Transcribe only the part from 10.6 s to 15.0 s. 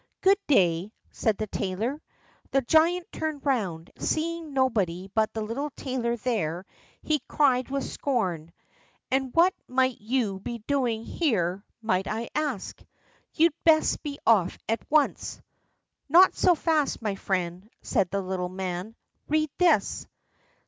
doing here, might I ask? You'd best be off at